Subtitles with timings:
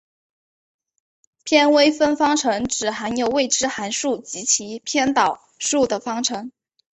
[1.43, 6.51] 偏微分方程指含有未知函数及其偏导数的方程。